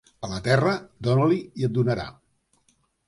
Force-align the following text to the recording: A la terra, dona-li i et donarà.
A 0.27 0.27
la 0.29 0.37
terra, 0.47 0.71
dona-li 1.07 1.37
i 1.61 1.67
et 1.69 1.75
donarà. 1.79 2.07